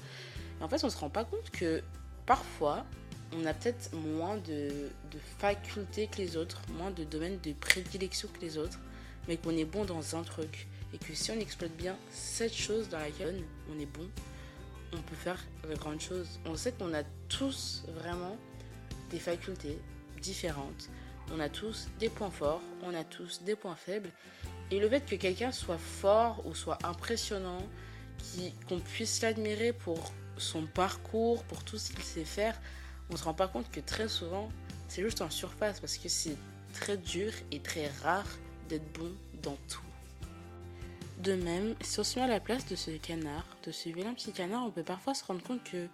En 0.62 0.68
fait, 0.68 0.84
on 0.84 0.90
se 0.90 0.98
rend 0.98 1.10
pas 1.10 1.24
compte 1.24 1.50
que 1.52 1.84
parfois, 2.26 2.86
on 3.34 3.46
a 3.46 3.54
peut-être 3.54 3.94
moins 3.94 4.38
de, 4.38 4.90
de, 5.12 5.20
facultés 5.40 6.08
que 6.08 6.18
les 6.18 6.38
autres, 6.38 6.62
moins 6.78 6.92
de 6.92 7.04
domaines 7.04 7.40
de 7.42 7.54
prédilection 7.54 8.30
que 8.30 8.42
les 8.42 8.58
autres, 8.58 8.80
mais 9.28 9.38
qu'on 9.38 9.56
est 9.56 9.66
bon 9.66 9.86
dans 9.86 10.16
un 10.16 10.24
truc. 10.24 10.68
Et 10.94 10.98
que 10.98 11.14
si 11.14 11.32
on 11.32 11.40
exploite 11.40 11.76
bien 11.76 11.98
cette 12.12 12.54
chose 12.54 12.90
dans 12.90 13.00
laquelle 13.00 13.44
on 13.70 13.80
est 13.80 13.86
bon, 13.86 14.08
on 14.94 15.02
peut 15.02 15.16
faire 15.16 15.44
de 15.70 15.76
grandes 15.76 16.02
choses. 16.02 16.40
On 16.46 16.56
sait 16.56 16.72
qu'on 16.72 16.94
a 16.94 17.04
tous 17.28 17.84
vraiment 17.96 18.38
des 19.10 19.20
facultés 19.20 19.78
différentes. 20.22 20.90
On 21.34 21.40
a 21.40 21.50
tous 21.50 21.88
des 22.00 22.10
points 22.10 22.32
forts, 22.32 22.62
on 22.84 22.94
a 22.94 23.04
tous 23.04 23.42
des 23.44 23.56
points 23.56 23.76
faibles. 23.76 24.10
Et 24.72 24.80
le 24.80 24.90
fait 24.90 25.06
que 25.06 25.16
quelqu'un 25.16 25.52
soit 25.52 25.78
fort 25.78 26.46
ou 26.46 26.54
soit 26.54 26.78
impressionnant, 26.84 27.62
qu'on 28.68 28.80
puisse 28.80 29.22
l'admirer 29.22 29.74
pour 29.74 30.12
son 30.38 30.66
parcours, 30.66 31.44
pour 31.44 31.64
tout 31.64 31.78
ce 31.78 31.92
qu'il 31.92 32.04
sait 32.04 32.26
faire, 32.26 32.60
on 33.10 33.14
ne 33.14 33.18
se 33.18 33.24
rend 33.24 33.34
pas 33.34 33.48
compte 33.48 33.70
que 33.72 33.80
très 33.80 34.08
souvent, 34.08 34.50
c'est 34.88 35.02
juste 35.02 35.22
en 35.22 35.30
surface 35.30 35.80
parce 35.80 35.98
que 35.98 36.10
c'est 36.10 36.38
très 36.74 36.98
dur 36.98 37.32
et 37.52 37.60
très 37.60 37.88
rare 38.04 38.28
d'être 38.70 38.92
bon 38.94 39.12
dans 39.42 39.58
tout. 39.70 39.82
De 41.20 41.34
même, 41.34 41.76
si 41.82 42.00
on 42.00 42.04
se 42.04 42.20
met 42.20 42.26
à 42.26 42.28
la 42.28 42.40
place 42.40 42.66
de 42.68 42.76
ce 42.76 42.92
canard, 42.92 43.46
de 43.66 43.72
ce 43.72 43.90
vilain 43.90 44.14
petit 44.14 44.32
canard, 44.32 44.66
on 44.66 44.72
peut 44.72 44.84
parfois 44.84 45.14
se 45.14 45.24
rendre 45.24 45.42
compte 45.42 45.64
que 45.64 45.88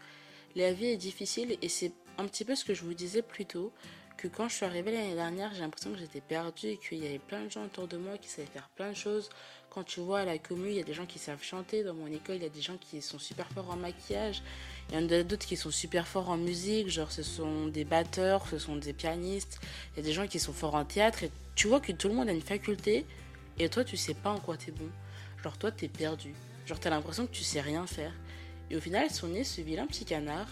la 0.55 0.73
vie 0.73 0.87
est 0.87 0.97
difficile 0.97 1.57
et 1.61 1.69
c'est 1.69 1.93
un 2.17 2.25
petit 2.25 2.45
peu 2.45 2.55
ce 2.55 2.65
que 2.65 2.73
je 2.73 2.83
vous 2.83 2.93
disais 2.93 3.21
plus 3.21 3.45
tôt 3.45 3.71
que 4.23 4.29
quand 4.29 4.47
je 4.47 4.55
suis 4.55 4.65
arrivée 4.65 4.93
l'année 4.93 5.15
dernière, 5.15 5.53
j'ai 5.53 5.59
l'impression 5.59 5.91
que 5.91 5.97
j'étais 5.97 6.21
perdue 6.21 6.67
et 6.67 6.77
qu'il 6.77 7.03
y 7.03 7.05
avait 7.05 7.19
plein 7.19 7.43
de 7.43 7.51
gens 7.51 7.65
autour 7.65 7.89
de 7.89 7.97
moi 7.97 8.17
qui 8.17 8.29
savaient 8.29 8.47
faire 8.47 8.69
plein 8.69 8.91
de 8.91 8.95
choses. 8.95 9.29
Quand 9.69 9.83
tu 9.83 9.99
vois 9.99 10.19
à 10.19 10.25
la 10.25 10.37
commune, 10.37 10.71
il 10.71 10.77
y 10.77 10.79
a 10.79 10.83
des 10.83 10.93
gens 10.93 11.05
qui 11.05 11.19
savent 11.19 11.43
chanter. 11.43 11.83
Dans 11.83 11.93
mon 11.93 12.07
école, 12.07 12.37
il 12.37 12.43
y 12.43 12.45
a 12.45 12.49
des 12.49 12.61
gens 12.61 12.77
qui 12.77 13.01
sont 13.01 13.19
super 13.19 13.49
forts 13.49 13.69
en 13.69 13.75
maquillage. 13.75 14.41
Il 14.89 14.95
y 14.95 14.97
en 14.97 15.09
a 15.09 15.23
d'autres 15.23 15.45
qui 15.45 15.57
sont 15.57 15.71
super 15.71 16.07
forts 16.07 16.29
en 16.29 16.37
musique. 16.37 16.87
Genre, 16.87 17.11
ce 17.11 17.21
sont 17.21 17.67
des 17.67 17.83
batteurs, 17.83 18.47
ce 18.47 18.59
sont 18.59 18.77
des 18.77 18.93
pianistes. 18.93 19.59
Il 19.91 19.97
y 19.97 19.99
a 19.99 20.05
des 20.05 20.13
gens 20.13 20.25
qui 20.25 20.39
sont 20.39 20.53
forts 20.53 20.75
en 20.75 20.85
théâtre. 20.85 21.23
Et 21.23 21.31
tu 21.55 21.67
vois 21.67 21.81
que 21.81 21.91
tout 21.91 22.07
le 22.07 22.13
monde 22.13 22.29
a 22.29 22.31
une 22.31 22.41
faculté. 22.41 23.05
Et 23.59 23.67
toi, 23.67 23.83
tu 23.83 23.97
sais 23.97 24.13
pas 24.13 24.29
en 24.29 24.39
quoi 24.39 24.55
tu 24.55 24.69
es 24.69 24.73
bon. 24.73 24.89
Genre, 25.43 25.57
toi, 25.57 25.69
tu 25.69 25.83
es 25.83 25.89
perdu. 25.89 26.33
Genre, 26.65 26.79
tu 26.79 26.87
as 26.87 26.91
l'impression 26.91 27.27
que 27.27 27.33
tu 27.33 27.43
sais 27.43 27.59
rien 27.59 27.85
faire. 27.87 28.13
Et 28.71 28.77
au 28.77 28.79
final, 28.79 29.09
on 29.23 29.33
est 29.33 29.43
ce 29.43 29.59
vilain 29.59 29.85
petit 29.85 30.05
canard, 30.05 30.47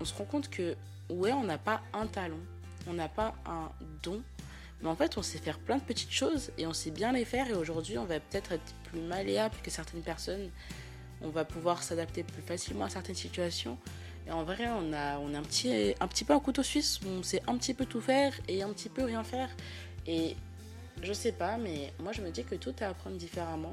on 0.00 0.06
se 0.06 0.14
rend 0.14 0.24
compte 0.24 0.48
que, 0.48 0.74
ouais, 1.10 1.32
on 1.32 1.44
n'a 1.44 1.58
pas 1.58 1.82
un 1.92 2.06
talent 2.06 2.40
on 2.86 2.94
n'a 2.94 3.08
pas 3.08 3.34
un 3.46 3.70
don, 4.02 4.22
mais 4.82 4.88
en 4.88 4.96
fait 4.96 5.18
on 5.18 5.22
sait 5.22 5.38
faire 5.38 5.58
plein 5.58 5.76
de 5.76 5.82
petites 5.82 6.12
choses 6.12 6.50
et 6.58 6.66
on 6.66 6.72
sait 6.72 6.90
bien 6.90 7.12
les 7.12 7.24
faire 7.24 7.48
et 7.48 7.54
aujourd'hui 7.54 7.98
on 7.98 8.04
va 8.04 8.20
peut-être 8.20 8.52
être 8.52 8.74
plus 8.84 9.00
malléable 9.00 9.54
que 9.62 9.70
certaines 9.70 10.02
personnes, 10.02 10.50
on 11.22 11.28
va 11.28 11.44
pouvoir 11.44 11.82
s'adapter 11.82 12.22
plus 12.22 12.42
facilement 12.42 12.84
à 12.84 12.88
certaines 12.88 13.14
situations. 13.14 13.78
Et 14.26 14.32
en 14.32 14.44
vrai, 14.44 14.68
on 14.68 14.92
a, 14.92 15.18
on 15.18 15.34
un, 15.34 15.42
petit, 15.42 15.94
un 15.98 16.06
petit 16.06 16.24
peu 16.24 16.32
un 16.32 16.40
couteau 16.40 16.62
suisse, 16.62 17.00
on 17.06 17.22
sait 17.22 17.42
un 17.46 17.56
petit 17.56 17.74
peu 17.74 17.86
tout 17.86 18.00
faire 18.00 18.32
et 18.48 18.62
un 18.62 18.70
petit 18.70 18.88
peu 18.88 19.04
rien 19.04 19.24
faire. 19.24 19.48
Et 20.06 20.36
je 21.02 21.12
sais 21.12 21.32
pas, 21.32 21.56
mais 21.56 21.92
moi 21.98 22.12
je 22.12 22.22
me 22.22 22.30
dis 22.30 22.44
que 22.44 22.54
tout 22.54 22.70
est 22.70 22.82
à 22.82 22.90
apprendre 22.90 23.16
différemment 23.16 23.72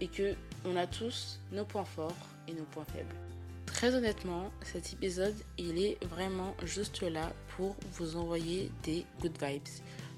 et 0.00 0.08
que 0.08 0.34
on 0.64 0.76
a 0.76 0.86
tous 0.86 1.40
nos 1.52 1.64
points 1.64 1.84
forts 1.84 2.28
et 2.48 2.52
nos 2.52 2.64
points 2.64 2.84
faibles. 2.84 3.29
Très 3.80 3.94
honnêtement, 3.94 4.50
cet 4.62 4.92
épisode, 4.92 5.34
il 5.56 5.82
est 5.82 5.96
vraiment 6.04 6.54
juste 6.64 7.00
là 7.00 7.32
pour 7.56 7.74
vous 7.94 8.16
envoyer 8.16 8.70
des 8.82 9.06
good 9.22 9.32
vibes. 9.42 9.62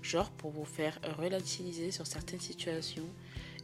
Genre 0.02 0.28
pour 0.32 0.50
vous 0.50 0.64
faire 0.64 0.98
relativiser 1.16 1.92
sur 1.92 2.04
certaines 2.04 2.40
situations 2.40 3.06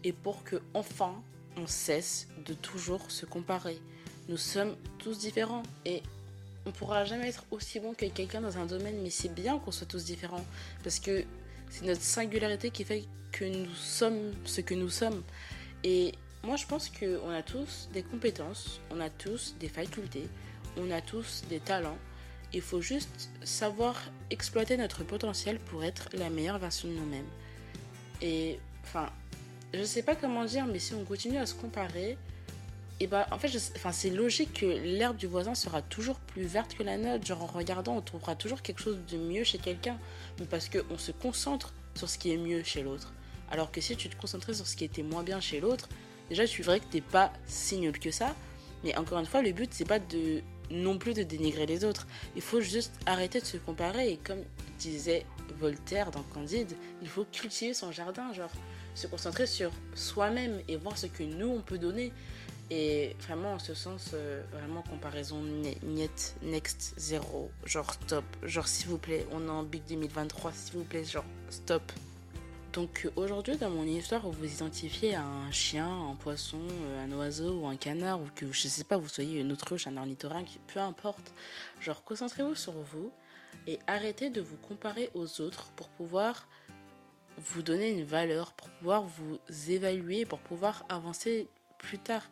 et 0.05 0.13
pour 0.13 0.45
que 0.45 0.63
enfin 0.73 1.21
on 1.57 1.67
cesse 1.67 2.29
de 2.47 2.55
toujours 2.55 3.11
se 3.11 3.27
comparer. 3.27 3.81
Nous 4.29 4.37
sommes 4.37 4.77
tous 4.99 5.19
différents 5.19 5.65
et 5.85 6.05
on 6.65 6.71
pourra 6.71 7.05
jamais 7.05 7.31
être 7.31 7.45
aussi 7.51 7.81
bon 7.81 7.93
que 7.93 8.07
quelqu'un 8.07 8.41
dans 8.41 8.57
un 8.57 8.67
domaine, 8.67 9.03
mais 9.03 9.11
c'est 9.11 9.35
bien 9.35 9.59
qu'on 9.59 9.73
soit 9.73 9.89
tous 9.89 10.05
différents 10.05 10.47
parce 10.85 11.01
que 11.01 11.25
c'est 11.71 11.85
notre 11.85 12.03
singularité 12.03 12.71
qui 12.71 12.85
fait 12.85 13.03
que 13.33 13.45
nous 13.47 13.75
sommes 13.75 14.33
ce 14.45 14.61
que 14.61 14.75
nous 14.75 14.91
sommes. 14.91 15.25
Et 15.83 16.13
moi, 16.45 16.57
je 16.57 16.67
pense 16.67 16.89
qu'on 16.89 17.31
a 17.31 17.43
tous 17.43 17.89
des 17.93 18.03
compétences, 18.03 18.81
on 18.91 19.01
a 19.01 19.11
tous 19.11 19.57
des 19.59 19.69
facultés, 19.69 20.29
on 20.77 20.91
a 20.91 21.01
tous 21.01 21.43
des 21.49 21.61
talents. 21.61 21.99
Il 22.53 22.63
faut 22.63 22.81
juste 22.81 23.29
savoir 23.43 24.01
exploiter 24.31 24.77
notre 24.77 25.05
potentiel 25.05 25.59
pour 25.59 25.85
être 25.85 26.09
la 26.15 26.31
meilleure 26.31 26.59
version 26.59 26.89
de 26.89 26.95
nous-mêmes. 26.95 27.27
Et 28.23 28.59
enfin, 28.85 29.11
je 29.75 29.83
sais 29.85 30.03
pas 30.03 30.15
comment 30.15 30.45
dire, 30.45 30.67
mais 30.67 30.79
si 30.79 30.95
on 30.95 31.05
continue 31.05 31.39
à 31.39 31.47
se 31.47 31.55
comparer, 31.55 32.17
et 33.01 33.07
bah 33.07 33.27
en 33.31 33.39
fait, 33.39 33.51
enfin, 33.77 33.93
c'est 33.93 34.11
logique 34.11 34.61
que 34.61 34.67
l'herbe 34.67 35.17
du 35.17 35.27
voisin 35.27 35.55
sera 35.55 35.83
toujours 35.83 36.19
plus 36.19 36.43
verte 36.43 36.75
que 36.75 36.83
la 36.83 36.97
nôtre. 36.97 37.25
Genre 37.25 37.43
en 37.43 37.47
regardant, 37.47 37.97
on 37.97 38.01
trouvera 38.01 38.35
toujours 38.35 38.63
quelque 38.63 38.81
chose 38.81 38.99
de 39.11 39.19
mieux 39.19 39.45
chez 39.45 39.59
quelqu'un, 39.59 39.99
mais 40.41 40.47
parce 40.47 40.69
qu'on 40.69 40.99
se 40.99 41.13
concentre 41.13 41.73
sur 41.95 42.09
ce 42.09 42.19
qui 42.19 42.33
est 42.33 42.37
mieux 42.37 42.63
chez 42.65 42.83
l'autre. 42.83 43.13
Alors 43.51 43.71
que 43.71 43.81
si 43.81 43.97
tu 43.97 44.09
te 44.09 44.17
concentrais 44.17 44.55
sur 44.55 44.67
ce 44.67 44.75
qui 44.75 44.85
était 44.85 45.03
moins 45.03 45.23
bien 45.23 45.41
chez 45.41 45.61
l'autre, 45.61 45.89
Déjà, 46.29 46.45
je 46.45 46.51
suis 46.51 46.63
vrai 46.63 46.81
que 46.81 46.87
t'es 46.87 47.01
pas 47.01 47.33
si 47.47 47.79
nul 47.79 47.99
que 47.99 48.11
ça. 48.11 48.35
Mais 48.85 48.97
encore 48.97 49.19
une 49.19 49.27
fois, 49.27 49.43
le 49.43 49.53
but, 49.53 49.71
c'est 49.73 49.87
pas 49.87 49.99
de 49.99 50.43
non 50.71 50.99
plus 50.99 51.15
de 51.15 51.23
dénigrer 51.23 51.67
les 51.67 51.85
autres. 51.85 52.07
Il 52.37 52.43
faut 52.43 52.61
juste 52.61 52.93
arrêter 53.07 53.41
de 53.41 53.47
se 53.47 53.57
comparer. 53.57 54.13
Et 54.13 54.17
comme 54.19 54.43
disait 54.79 55.25
Voltaire 55.59 56.11
dans 56.11 56.23
Candide, 56.23 56.73
il 57.03 57.09
faut 57.09 57.25
cultiver 57.25 57.75
son 57.75 57.91
jardin, 57.91 58.33
genre 58.33 58.51
se 58.95 59.07
concentrer 59.07 59.47
sur 59.47 59.71
soi-même 59.95 60.61
et 60.69 60.77
voir 60.77 60.99
ce 60.99 61.07
que 61.07 61.23
nous 61.23 61.49
on 61.49 61.61
peut 61.61 61.79
donner. 61.79 62.13
Et 62.71 63.17
vraiment, 63.21 63.55
en 63.55 63.59
ce 63.59 63.73
sens, 63.73 64.11
euh, 64.13 64.43
vraiment 64.53 64.83
comparaison 64.83 65.41
net, 65.83 66.37
next, 66.43 66.93
zéro, 66.99 67.51
genre 67.65 67.91
stop. 67.95 68.25
Genre, 68.43 68.69
s'il 68.69 68.89
vous 68.89 68.99
plaît, 68.99 69.27
on 69.33 69.47
est 69.47 69.51
en 69.51 69.63
Big 69.63 69.83
2023, 69.89 70.53
s'il 70.53 70.75
vous 70.75 70.85
plaît, 70.85 71.05
genre 71.05 71.25
stop. 71.49 71.83
Donc 72.73 73.09
aujourd'hui, 73.17 73.57
dans 73.57 73.71
mon 73.71 73.85
histoire, 73.85 74.21
vous 74.23 74.33
vous 74.33 74.53
identifiez 74.53 75.15
à 75.15 75.25
un 75.25 75.51
chien, 75.51 75.89
un 75.89 76.15
poisson, 76.15 76.61
euh, 76.61 77.05
un 77.05 77.11
oiseau 77.13 77.61
ou 77.61 77.67
un 77.67 77.77
canard, 77.77 78.21
ou 78.21 78.27
que 78.35 78.53
je 78.53 78.69
sais 78.69 78.85
pas, 78.85 78.99
vous 78.99 79.09
soyez 79.09 79.41
une 79.41 79.53
autruche, 79.53 79.87
un 79.87 79.97
ornithorynque, 79.97 80.59
peu 80.73 80.79
importe. 80.79 81.33
Genre, 81.81 82.05
concentrez-vous 82.05 82.55
sur 82.55 82.75
vous 82.75 83.11
et 83.67 83.79
arrêtez 83.87 84.29
de 84.29 84.43
vous 84.43 84.57
comparer 84.57 85.11
aux 85.15 85.41
autres 85.41 85.71
pour 85.77 85.89
pouvoir 85.89 86.47
vous 87.39 87.63
donner 87.63 87.91
une 87.91 88.05
valeur, 88.05 88.53
pour 88.53 88.69
pouvoir 88.69 89.03
vous 89.03 89.39
évaluer, 89.71 90.27
pour 90.27 90.41
pouvoir 90.41 90.85
avancer 90.91 91.49
plus 91.79 91.99
tard. 91.99 92.23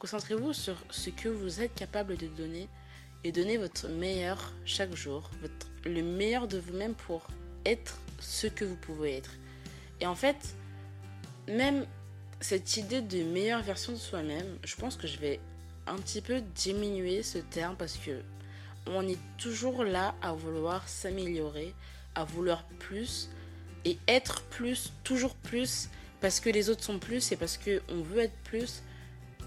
Concentrez-vous 0.00 0.52
sur 0.52 0.76
ce 0.90 1.10
que 1.10 1.28
vous 1.28 1.60
êtes 1.62 1.74
capable 1.74 2.16
de 2.16 2.26
donner 2.26 2.68
et 3.22 3.30
donnez 3.30 3.56
votre 3.56 3.88
meilleur 3.88 4.52
chaque 4.64 4.94
jour, 4.94 5.30
le 5.84 6.02
meilleur 6.02 6.48
de 6.48 6.58
vous-même 6.58 6.94
pour 6.94 7.28
être 7.64 8.00
ce 8.18 8.46
que 8.46 8.64
vous 8.64 8.76
pouvez 8.76 9.16
être. 9.16 9.30
Et 10.00 10.06
en 10.06 10.14
fait, 10.14 10.54
même 11.48 11.86
cette 12.40 12.76
idée 12.76 13.00
de 13.00 13.22
meilleure 13.22 13.62
version 13.62 13.92
de 13.92 13.98
soi-même, 13.98 14.58
je 14.64 14.76
pense 14.76 14.96
que 14.96 15.06
je 15.06 15.18
vais 15.18 15.40
un 15.86 15.96
petit 15.96 16.20
peu 16.20 16.40
diminuer 16.54 17.22
ce 17.22 17.38
terme 17.38 17.76
parce 17.76 17.96
que 17.96 18.22
on 18.86 19.06
est 19.08 19.18
toujours 19.38 19.84
là 19.84 20.14
à 20.22 20.32
vouloir 20.32 20.88
s'améliorer, 20.88 21.74
à 22.14 22.24
vouloir 22.24 22.64
plus 22.78 23.30
et 23.84 23.98
être 24.06 24.42
plus, 24.42 24.92
toujours 25.04 25.34
plus, 25.34 25.88
parce 26.20 26.40
que 26.40 26.50
les 26.50 26.70
autres 26.70 26.84
sont 26.84 26.98
plus 26.98 27.32
et 27.32 27.36
parce 27.36 27.58
qu'on 27.58 28.02
veut 28.02 28.20
être 28.20 28.36
plus. 28.44 28.82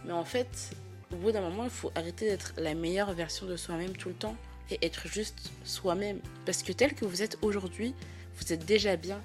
Mais 0.05 0.13
en 0.13 0.25
fait, 0.25 0.71
au 1.11 1.15
bout 1.15 1.31
d'un 1.31 1.41
moment, 1.41 1.65
il 1.65 1.69
faut 1.69 1.91
arrêter 1.95 2.25
d'être 2.25 2.53
la 2.57 2.73
meilleure 2.73 3.13
version 3.13 3.45
de 3.45 3.55
soi-même 3.55 3.95
tout 3.95 4.09
le 4.09 4.15
temps 4.15 4.35
et 4.69 4.85
être 4.85 5.07
juste 5.07 5.51
soi-même. 5.63 6.19
Parce 6.45 6.63
que 6.63 6.71
tel 6.71 6.93
que 6.93 7.05
vous 7.05 7.21
êtes 7.21 7.37
aujourd'hui, 7.41 7.93
vous 8.35 8.53
êtes 8.53 8.65
déjà 8.65 8.95
bien. 8.95 9.21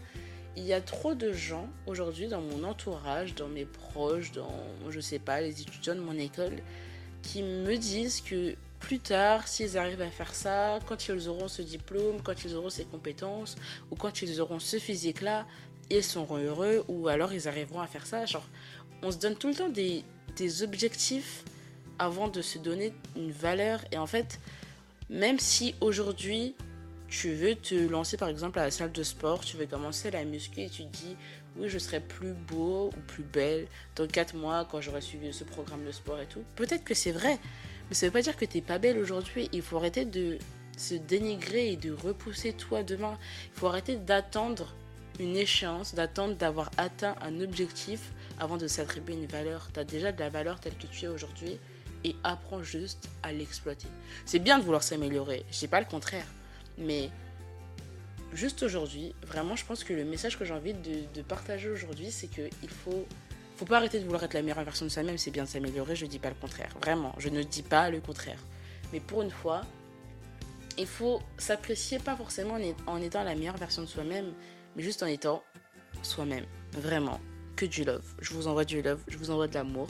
Il 0.56 0.64
y 0.64 0.72
a 0.72 0.80
trop 0.80 1.14
de 1.14 1.32
gens 1.32 1.68
aujourd'hui 1.86 2.28
dans 2.28 2.40
mon 2.40 2.62
entourage, 2.64 3.34
dans 3.34 3.48
mes 3.48 3.64
proches, 3.64 4.32
dans, 4.32 4.54
je 4.88 5.00
sais 5.00 5.18
pas, 5.18 5.40
les 5.40 5.60
étudiants 5.60 5.96
de 5.96 6.00
mon 6.00 6.16
école, 6.16 6.56
qui 7.22 7.42
me 7.42 7.76
disent 7.76 8.20
que 8.20 8.54
plus 8.78 9.00
tard, 9.00 9.48
s'ils 9.48 9.78
arrivent 9.78 10.02
à 10.02 10.10
faire 10.10 10.34
ça, 10.34 10.78
quand 10.86 11.08
ils 11.08 11.28
auront 11.28 11.48
ce 11.48 11.62
diplôme, 11.62 12.20
quand 12.22 12.44
ils 12.44 12.54
auront 12.54 12.70
ces 12.70 12.84
compétences, 12.84 13.56
ou 13.90 13.96
quand 13.96 14.22
ils 14.22 14.40
auront 14.40 14.58
ce 14.58 14.78
physique-là, 14.78 15.46
ils 15.90 16.04
seront 16.04 16.36
heureux, 16.36 16.84
ou 16.88 17.08
alors 17.08 17.32
ils 17.32 17.48
arriveront 17.48 17.80
à 17.80 17.86
faire 17.86 18.06
ça. 18.06 18.26
Genre, 18.26 18.46
on 19.02 19.10
se 19.10 19.18
donne 19.18 19.36
tout 19.36 19.48
le 19.48 19.54
temps 19.54 19.68
des, 19.68 20.04
des 20.36 20.62
objectifs 20.62 21.44
avant 21.98 22.28
de 22.28 22.42
se 22.42 22.58
donner 22.58 22.92
une 23.16 23.32
valeur. 23.32 23.80
Et 23.90 23.98
en 23.98 24.06
fait, 24.06 24.38
même 25.08 25.38
si 25.38 25.74
aujourd'hui, 25.80 26.54
tu 27.14 27.32
veux 27.32 27.54
te 27.54 27.74
lancer 27.74 28.16
par 28.16 28.28
exemple 28.28 28.58
à 28.58 28.64
la 28.64 28.70
salle 28.72 28.90
de 28.90 29.02
sport, 29.04 29.44
tu 29.44 29.56
veux 29.56 29.66
commencer 29.66 30.10
la 30.10 30.24
muscu 30.24 30.62
et 30.62 30.68
tu 30.68 30.84
te 30.84 30.96
dis 30.96 31.16
oui 31.56 31.68
je 31.68 31.78
serai 31.78 32.00
plus 32.00 32.32
beau 32.32 32.88
ou 32.88 33.00
plus 33.06 33.22
belle 33.22 33.68
dans 33.94 34.06
4 34.08 34.34
mois 34.34 34.66
quand 34.68 34.80
j'aurai 34.80 35.00
suivi 35.00 35.32
ce 35.32 35.44
programme 35.44 35.84
de 35.84 35.92
sport 35.92 36.18
et 36.18 36.26
tout. 36.26 36.42
Peut-être 36.56 36.82
que 36.82 36.94
c'est 36.94 37.12
vrai, 37.12 37.38
mais 37.88 37.94
ça 37.94 38.06
veut 38.06 38.12
pas 38.12 38.20
dire 38.20 38.36
que 38.36 38.44
tu 38.44 38.56
n'es 38.56 38.62
pas 38.62 38.78
belle 38.78 38.98
aujourd'hui. 38.98 39.48
Il 39.52 39.62
faut 39.62 39.76
arrêter 39.76 40.04
de 40.04 40.38
se 40.76 40.94
dénigrer 40.94 41.70
et 41.72 41.76
de 41.76 41.92
repousser 41.92 42.52
toi 42.52 42.82
demain. 42.82 43.16
Il 43.54 43.60
faut 43.60 43.68
arrêter 43.68 43.94
d'attendre 43.94 44.74
une 45.20 45.36
échéance, 45.36 45.94
d'attendre 45.94 46.34
d'avoir 46.34 46.72
atteint 46.76 47.14
un 47.22 47.40
objectif 47.40 48.12
avant 48.40 48.56
de 48.56 48.66
s'attribuer 48.66 49.14
une 49.14 49.26
valeur. 49.26 49.68
Tu 49.72 49.78
as 49.78 49.84
déjà 49.84 50.10
de 50.10 50.18
la 50.18 50.30
valeur 50.30 50.58
telle 50.58 50.76
que 50.76 50.88
tu 50.88 51.04
es 51.04 51.08
aujourd'hui 51.08 51.60
et 52.02 52.16
apprends 52.24 52.64
juste 52.64 53.08
à 53.22 53.30
l'exploiter. 53.32 53.86
C'est 54.26 54.40
bien 54.40 54.58
de 54.58 54.64
vouloir 54.64 54.82
s'améliorer, 54.82 55.44
je 55.52 55.60
dis 55.60 55.68
pas 55.68 55.78
le 55.78 55.86
contraire, 55.86 56.26
mais 56.78 57.10
juste 58.32 58.62
aujourd'hui, 58.62 59.14
vraiment, 59.26 59.56
je 59.56 59.64
pense 59.64 59.84
que 59.84 59.92
le 59.92 60.04
message 60.04 60.38
que 60.38 60.44
j'ai 60.44 60.54
envie 60.54 60.74
de, 60.74 61.22
partager 61.22 61.68
aujourd'hui, 61.68 62.10
c'est 62.10 62.28
qu'il 62.28 62.70
faut 62.84 63.06
faut 63.56 63.66
pas 63.66 63.76
arrêter 63.76 64.00
de 64.00 64.04
vouloir 64.04 64.24
être 64.24 64.34
la 64.34 64.42
meilleure 64.42 64.64
version 64.64 64.84
de 64.84 64.90
soi-même, 64.90 65.16
c'est 65.16 65.30
bien 65.30 65.44
de 65.44 65.48
s'améliorer, 65.48 65.94
je 65.94 66.06
dis 66.06 66.18
pas 66.18 66.28
le 66.28 66.34
contraire. 66.34 66.74
Vraiment, 66.80 67.14
je 67.18 67.28
ne 67.28 67.40
dis 67.44 67.62
pas 67.62 67.88
le 67.88 68.00
contraire. 68.00 68.40
Mais 68.92 68.98
pour 68.98 69.22
une 69.22 69.30
fois, 69.30 69.60
il 70.76 70.88
faut 70.88 71.22
s'apprécier 71.38 72.00
pas 72.00 72.16
forcément 72.16 72.58
en 72.86 73.00
étant 73.00 73.22
la 73.22 73.36
meilleure 73.36 73.56
version 73.56 73.82
de 73.82 73.86
soi-même, 73.86 74.32
mais 74.74 74.82
juste 74.82 75.04
en 75.04 75.06
étant 75.06 75.44
soi-même. 76.02 76.44
Vraiment. 76.72 77.20
Que 77.54 77.66
du 77.66 77.84
love. 77.84 78.04
Je 78.20 78.32
vous 78.32 78.48
envoie 78.48 78.64
du 78.64 78.82
love, 78.82 79.00
je 79.06 79.16
vous 79.16 79.30
envoie 79.30 79.46
de 79.46 79.54
l'amour. 79.54 79.86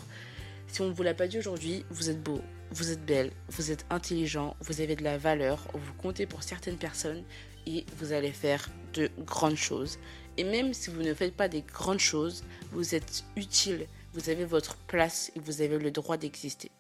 Si 0.67 0.83
on 0.83 0.89
ne 0.89 0.93
vous 0.93 1.03
l'a 1.03 1.15
pas 1.15 1.27
dit 1.27 1.39
aujourd'hui, 1.39 1.87
vous 1.89 2.11
êtes 2.11 2.23
beau, 2.23 2.43
vous 2.71 2.91
êtes 2.91 3.05
belle, 3.05 3.31
vous 3.49 3.71
êtes 3.71 3.87
intelligent, 3.91 4.57
vous 4.61 4.81
avez 4.81 4.97
de 4.97 5.05
la 5.05 5.19
valeur, 5.19 5.69
vous 5.73 5.95
comptez 5.95 6.27
pour 6.27 6.43
certaines 6.43 6.77
personnes 6.77 7.23
et 7.67 7.85
vous 7.97 8.13
allez 8.13 8.33
faire 8.33 8.69
de 8.93 9.11
grandes 9.19 9.57
choses. 9.57 9.99
Et 10.37 10.45
même 10.45 10.75
si 10.75 10.91
vous 10.91 11.03
ne 11.03 11.15
faites 11.15 11.37
pas 11.37 11.49
des 11.49 11.63
grandes 11.63 12.01
choses, 12.01 12.45
vous 12.73 12.95
êtes 12.95 13.25
utile, 13.37 13.87
vous 14.13 14.29
avez 14.31 14.45
votre 14.45 14.77
place 14.77 15.31
et 15.37 15.41
vous 15.41 15.63
avez 15.63 15.79
le 15.79 15.91
droit 15.91 16.17
d'exister. 16.17 16.71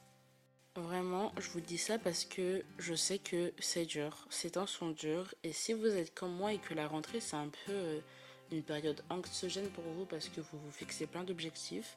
Vraiment, 0.76 1.32
je 1.38 1.48
vous 1.50 1.60
dis 1.60 1.78
ça 1.78 1.98
parce 1.98 2.24
que 2.24 2.64
je 2.78 2.94
sais 2.94 3.18
que 3.18 3.52
c'est 3.60 3.84
dur, 3.84 4.26
ces 4.28 4.50
temps 4.50 4.66
sont 4.66 4.90
durs 4.90 5.32
et 5.44 5.52
si 5.52 5.72
vous 5.72 5.86
êtes 5.86 6.12
comme 6.14 6.34
moi 6.34 6.52
et 6.52 6.58
que 6.58 6.74
la 6.74 6.88
rentrée 6.88 7.20
c'est 7.20 7.36
un 7.36 7.48
peu 7.66 7.72
euh, 7.72 8.00
une 8.50 8.64
période 8.64 9.00
anxiogène 9.08 9.68
pour 9.68 9.84
vous 9.84 10.04
parce 10.04 10.28
que 10.28 10.40
vous 10.40 10.58
vous 10.58 10.72
fixez 10.72 11.06
plein 11.06 11.22
d'objectifs, 11.22 11.96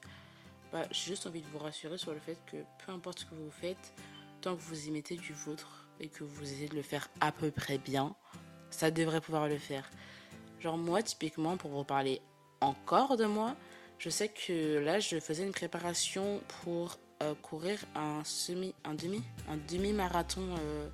bah, 0.71 0.83
j'ai 0.91 1.11
juste 1.11 1.27
envie 1.27 1.41
de 1.41 1.47
vous 1.47 1.59
rassurer 1.59 1.97
sur 1.97 2.13
le 2.13 2.19
fait 2.19 2.37
que 2.45 2.57
peu 2.85 2.91
importe 2.91 3.19
ce 3.19 3.25
que 3.25 3.35
vous 3.35 3.51
faites, 3.51 3.93
tant 4.41 4.55
que 4.55 4.61
vous 4.61 4.87
y 4.87 4.91
mettez 4.91 5.15
du 5.15 5.33
vôtre 5.33 5.87
et 5.99 6.09
que 6.09 6.23
vous 6.23 6.43
essayez 6.43 6.69
de 6.69 6.75
le 6.75 6.81
faire 6.81 7.09
à 7.21 7.31
peu 7.31 7.51
près 7.51 7.77
bien, 7.77 8.15
ça 8.69 8.91
devrait 8.91 9.21
pouvoir 9.21 9.47
le 9.47 9.57
faire. 9.57 9.89
Genre 10.59 10.77
moi, 10.77 11.01
typiquement, 11.03 11.57
pour 11.57 11.71
vous 11.71 11.83
parler 11.83 12.21
encore 12.61 13.17
de 13.17 13.25
moi, 13.25 13.55
je 13.99 14.09
sais 14.09 14.29
que 14.29 14.79
là, 14.79 14.99
je 14.99 15.19
faisais 15.19 15.43
une 15.43 15.51
préparation 15.51 16.41
pour 16.63 16.99
euh, 17.23 17.33
courir 17.41 17.79
un 17.95 18.23
semi, 18.23 18.75
un 18.83 18.93
demi, 18.93 19.23
un 19.49 19.57
demi-marathon 19.57 20.41
euh, 20.59 20.89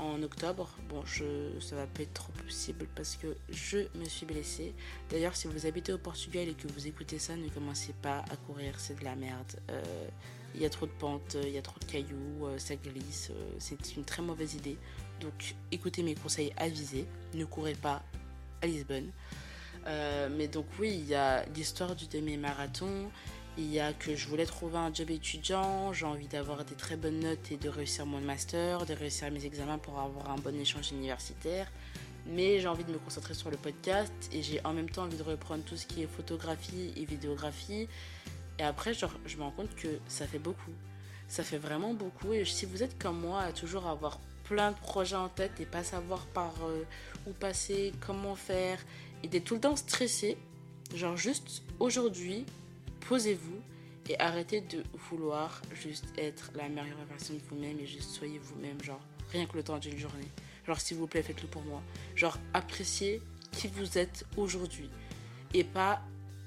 en 0.00 0.22
octobre. 0.22 0.68
Bon, 0.88 1.04
je, 1.04 1.24
ça 1.60 1.76
va 1.76 1.86
pas 1.86 2.02
être 2.02 2.14
trop 2.14 2.32
possible 2.32 2.86
parce 2.94 3.16
que 3.16 3.36
je 3.50 3.78
me 3.94 4.04
suis 4.06 4.26
blessée. 4.26 4.74
D'ailleurs, 5.10 5.36
si 5.36 5.46
vous 5.46 5.66
habitez 5.66 5.92
au 5.92 5.98
Portugal 5.98 6.48
et 6.48 6.54
que 6.54 6.68
vous 6.68 6.86
écoutez 6.86 7.18
ça, 7.18 7.36
ne 7.36 7.48
commencez 7.48 7.92
pas 8.00 8.24
à 8.30 8.36
courir, 8.36 8.74
c'est 8.78 8.98
de 8.98 9.04
la 9.04 9.14
merde. 9.14 9.60
Euh, 9.70 10.08
il 10.54 10.62
y 10.62 10.64
a 10.64 10.70
trop 10.70 10.86
de 10.86 10.92
pentes, 10.92 11.36
il 11.42 11.50
y 11.50 11.58
a 11.58 11.62
trop 11.62 11.78
de 11.78 11.84
cailloux, 11.84 12.48
ça 12.58 12.74
glisse, 12.74 13.30
c'est 13.58 13.96
une 13.96 14.04
très 14.04 14.20
mauvaise 14.20 14.54
idée. 14.54 14.76
Donc 15.20 15.54
écoutez 15.70 16.02
mes 16.02 16.16
conseils 16.16 16.52
avisés, 16.56 17.06
ne 17.34 17.44
courez 17.44 17.74
pas 17.74 18.02
à 18.60 18.66
Lisbonne. 18.66 19.10
Euh, 19.86 20.28
mais 20.30 20.48
donc 20.48 20.66
oui, 20.78 20.90
il 20.92 21.08
y 21.08 21.14
a 21.14 21.44
l'histoire 21.54 21.94
du 21.94 22.06
demi-marathon, 22.06 23.10
il 23.58 23.72
y 23.72 23.80
a 23.80 23.92
que 23.92 24.14
je 24.14 24.28
voulais 24.28 24.46
trouver 24.46 24.78
un 24.78 24.92
job 24.92 25.10
étudiant, 25.10 25.92
j'ai 25.92 26.06
envie 26.06 26.28
d'avoir 26.28 26.64
des 26.64 26.74
très 26.74 26.96
bonnes 26.96 27.20
notes 27.20 27.50
et 27.50 27.56
de 27.56 27.68
réussir 27.68 28.06
mon 28.06 28.20
master, 28.20 28.86
de 28.86 28.94
réussir 28.94 29.30
mes 29.30 29.44
examens 29.44 29.78
pour 29.78 29.98
avoir 29.98 30.30
un 30.30 30.36
bon 30.36 30.54
échange 30.58 30.92
universitaire. 30.92 31.70
Mais 32.26 32.60
j'ai 32.60 32.68
envie 32.68 32.84
de 32.84 32.92
me 32.92 32.98
concentrer 32.98 33.34
sur 33.34 33.50
le 33.50 33.56
podcast 33.56 34.12
et 34.32 34.42
j'ai 34.42 34.64
en 34.64 34.72
même 34.72 34.88
temps 34.88 35.02
envie 35.02 35.16
de 35.16 35.22
reprendre 35.22 35.64
tout 35.64 35.76
ce 35.76 35.86
qui 35.86 36.02
est 36.02 36.06
photographie 36.06 36.92
et 36.96 37.04
vidéographie. 37.04 37.88
Et 38.58 38.62
après, 38.62 38.94
genre, 38.94 39.14
je 39.26 39.36
me 39.36 39.42
rends 39.42 39.50
compte 39.50 39.74
que 39.74 39.88
ça 40.06 40.26
fait 40.26 40.38
beaucoup. 40.38 40.72
Ça 41.28 41.42
fait 41.42 41.58
vraiment 41.58 41.94
beaucoup. 41.94 42.32
Et 42.32 42.44
si 42.44 42.66
vous 42.66 42.82
êtes 42.82 42.98
comme 42.98 43.20
moi 43.20 43.40
à 43.42 43.52
toujours 43.52 43.86
avoir 43.86 44.20
plein 44.44 44.72
de 44.72 44.76
projets 44.76 45.16
en 45.16 45.28
tête 45.28 45.52
et 45.60 45.66
pas 45.66 45.84
savoir 45.84 46.26
par 46.26 46.52
euh, 46.64 46.84
où 47.26 47.32
passer, 47.32 47.92
comment 48.00 48.34
faire, 48.34 48.78
et 49.22 49.28
d'être 49.28 49.44
tout 49.44 49.54
le 49.54 49.60
temps 49.60 49.76
stressé. 49.76 50.36
Genre 50.94 51.16
juste 51.16 51.62
aujourd'hui, 51.78 52.44
posez-vous 53.10 53.60
et 54.08 54.20
arrêtez 54.20 54.60
de 54.60 54.84
vouloir 55.10 55.62
juste 55.72 56.06
être 56.16 56.52
la 56.54 56.68
meilleure 56.68 57.04
version 57.08 57.34
de 57.34 57.40
vous-même 57.40 57.80
et 57.80 57.84
juste 57.84 58.10
soyez 58.10 58.38
vous-même, 58.38 58.80
genre 58.84 59.00
rien 59.32 59.46
que 59.46 59.56
le 59.56 59.64
temps 59.64 59.78
d'une 59.78 59.98
journée. 59.98 60.28
Genre 60.64 60.80
s'il 60.80 60.96
vous 60.96 61.08
plaît, 61.08 61.24
faites-le 61.24 61.48
pour 61.48 61.62
moi. 61.62 61.82
Genre 62.14 62.38
appréciez 62.54 63.20
qui 63.50 63.66
vous 63.66 63.98
êtes 63.98 64.24
aujourd'hui 64.36 64.88
et 65.54 65.64
pas 65.64 66.00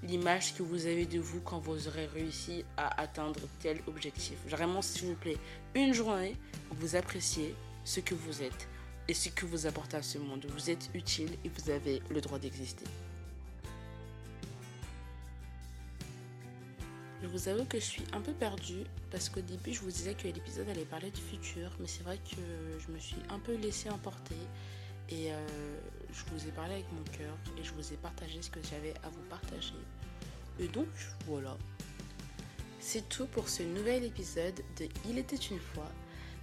l'image 0.03 0.55
que 0.55 0.63
vous 0.63 0.85
avez 0.85 1.05
de 1.05 1.19
vous 1.19 1.41
quand 1.41 1.59
vous 1.59 1.89
aurez 1.89 2.05
réussi 2.05 2.63
à 2.77 3.01
atteindre 3.01 3.41
tel 3.59 3.81
objectif. 3.87 4.37
Vraiment, 4.47 4.81
s'il 4.81 5.09
vous 5.09 5.15
plaît, 5.15 5.37
une 5.75 5.93
journée 5.93 6.37
vous 6.71 6.95
appréciez 6.95 7.53
ce 7.83 7.99
que 7.99 8.15
vous 8.15 8.41
êtes 8.41 8.69
et 9.09 9.13
ce 9.13 9.27
que 9.27 9.45
vous 9.45 9.67
apportez 9.67 9.97
à 9.97 10.01
ce 10.01 10.17
monde. 10.17 10.45
Vous 10.53 10.69
êtes 10.69 10.89
utile 10.93 11.31
et 11.43 11.49
vous 11.49 11.69
avez 11.69 12.01
le 12.09 12.21
droit 12.21 12.39
d'exister. 12.39 12.85
Je 17.23 17.27
vous 17.29 17.47
avoue 17.47 17.63
que 17.63 17.79
je 17.79 17.85
suis 17.85 18.03
un 18.11 18.19
peu 18.19 18.33
perdue 18.33 18.83
parce 19.09 19.29
qu'au 19.29 19.39
début 19.39 19.73
je 19.73 19.79
vous 19.79 19.91
disais 19.91 20.13
que 20.13 20.27
l'épisode 20.27 20.67
allait 20.67 20.83
parler 20.83 21.09
du 21.09 21.21
futur, 21.21 21.71
mais 21.79 21.87
c'est 21.87 22.03
vrai 22.03 22.17
que 22.17 22.41
je 22.85 22.91
me 22.91 22.99
suis 22.99 23.15
un 23.29 23.39
peu 23.39 23.55
laissée 23.55 23.89
emporter 23.89 24.35
et 25.09 25.31
euh, 25.31 25.47
je 26.11 26.25
vous 26.33 26.49
ai 26.49 26.51
parlé 26.51 26.73
avec 26.73 26.91
mon 26.91 27.03
cœur 27.17 27.33
et 27.57 27.63
je 27.63 27.71
vous 27.75 27.93
ai 27.93 27.95
partagé 27.95 28.41
ce 28.41 28.49
que 28.49 28.59
j'avais 28.69 28.93
à 29.03 29.09
vous 29.09 29.21
partager. 29.29 29.73
Et 30.59 30.67
donc 30.67 30.89
voilà. 31.25 31.55
C'est 32.81 33.07
tout 33.07 33.27
pour 33.27 33.47
ce 33.47 33.63
nouvel 33.63 34.03
épisode 34.03 34.59
de 34.77 34.89
Il 35.07 35.17
était 35.17 35.37
une 35.37 35.61
fois. 35.61 35.89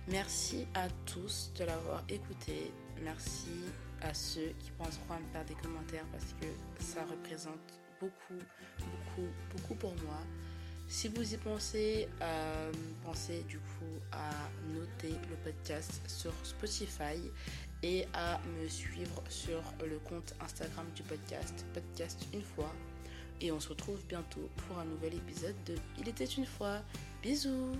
Merci 0.09 0.67
à 0.73 0.89
tous 1.05 1.53
de 1.59 1.65
l'avoir 1.65 2.03
écouté. 2.09 2.73
Merci 3.03 3.51
à 4.01 4.15
ceux 4.15 4.55
qui 4.59 4.71
penseront 4.79 5.13
à 5.13 5.19
me 5.19 5.27
faire 5.31 5.45
des 5.45 5.57
commentaires 5.57 6.07
parce 6.11 6.33
que 6.41 6.47
ça 6.83 7.05
représente 7.05 7.61
beaucoup, 8.01 8.41
beaucoup, 8.79 9.29
beaucoup 9.53 9.75
pour 9.75 9.95
moi. 10.07 10.23
Si 10.91 11.07
vous 11.07 11.35
y 11.35 11.37
pensez, 11.37 12.09
euh, 12.21 12.73
pensez 13.05 13.45
du 13.49 13.59
coup 13.59 14.03
à 14.11 14.29
noter 14.75 15.15
le 15.31 15.37
podcast 15.45 16.03
sur 16.09 16.33
Spotify 16.43 17.31
et 17.85 18.07
à 18.13 18.41
me 18.59 18.69
suivre 18.69 19.23
sur 19.29 19.63
le 19.89 20.01
compte 20.01 20.35
Instagram 20.41 20.85
du 20.97 21.05
podcast, 21.05 21.65
podcast 21.75 22.27
une 22.35 22.43
fois. 22.43 22.75
Et 23.41 23.53
on 23.53 23.61
se 23.61 23.69
retrouve 23.69 24.05
bientôt 24.09 24.51
pour 24.57 24.81
un 24.81 24.85
nouvel 24.85 25.15
épisode 25.15 25.55
de 25.65 25.77
Il 25.97 26.09
était 26.09 26.25
une 26.25 26.45
fois. 26.45 26.81
Bisous 27.23 27.77